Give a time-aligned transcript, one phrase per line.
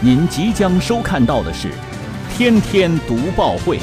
[0.00, 1.68] 您即将收看到的是
[2.30, 3.78] 《天天读报会》。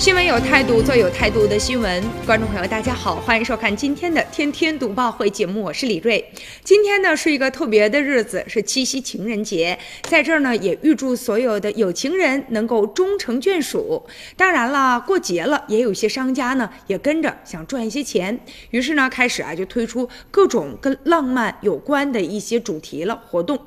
[0.00, 2.02] 新闻有态度，做有态度的新闻。
[2.24, 6.24] 观众朋友，大家好，欢迎收看今天的《天天读报会》节目，我是李瑞。
[6.64, 14.02] 今天呢是一个特别的日子，是七夕情人节，在这儿呢也预祝所有的有情人能够终成眷属。
[14.38, 18.40] 当然了，过节了，也有一些商家呢也跟着想赚一些钱，
[18.70, 23.58] 于是呢开始啊就推出各种跟浪漫有关的一些主题了活动。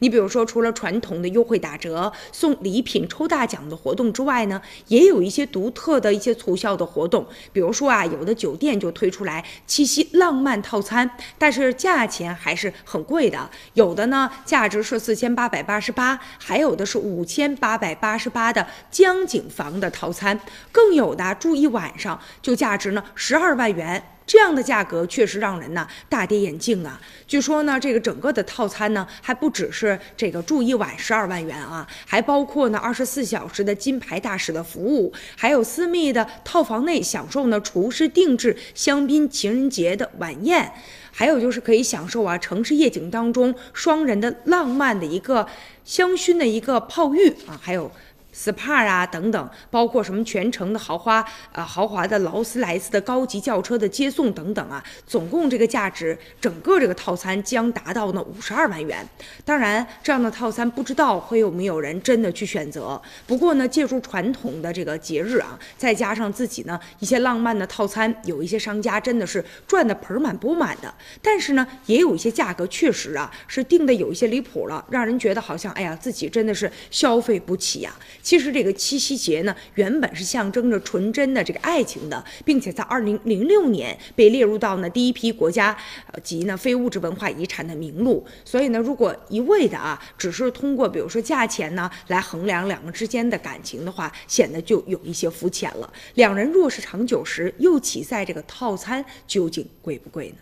[0.00, 13.48] 你比如说，除了传统的优惠打折、送礼品、抽大奖的活动之外呢，也有一些独特的一些促销的活动，比如说啊，有的酒店就推出来七夕浪漫套餐，但是价钱还是很贵的。
[13.74, 20.40] 有的呢，价值是四千八百八十八，还有的是五千八百八十八的江景房的套餐，
[20.72, 24.02] 更有的住一晚上就价值呢十二万元。
[24.28, 27.00] 这样的价格确实让人呢大跌眼镜啊！
[27.26, 40.70] 据说呢，这个整个的套餐呢还不只是这个住一晚十二万元啊，还包括呢二十四小时的金牌大使的服务，还有私密的套房内享受呢厨师定制香槟情人节的晚宴，
[41.10, 45.48] 还有就是可以享受啊城市夜景当中双人的浪漫的一个
[45.86, 47.90] 香薰的一个泡浴啊，还有。
[48.38, 59.04] SPA 啊等等，包括什么全程的豪华啊豪华的劳斯莱斯的高级轿车的接送等等啊，总共这个价值，整个这个套餐将达到呢五十二万元。
[59.44, 63.00] 当然，这样的套餐不知道会有没有人真的去选择。
[63.26, 70.94] 不过呢，借助传统的这个节日啊，再加上自己呢一些浪漫的套餐，有一些商家真的是赚的盆满钵满的。
[71.20, 77.92] 但是呢，也有一些价格确实啊是定的有一些离谱了，让人觉得好像哎呀自己真的是消费不起呀。
[78.28, 85.74] 其实这个七夕节呢，原本是象征着纯真的这个爱情的，并且在二零零六年被列入到呢第一批国家
[86.22, 88.22] 级呢非物质文化遗产的名录。
[88.44, 95.90] 所以呢，如果一味的啊，只是通过比如说价钱呢来衡量两个之间的感情的话，显得就有一些肤浅了。
[96.16, 100.36] 两人若是长久时，又岂在这个套餐究竟贵不贵呢？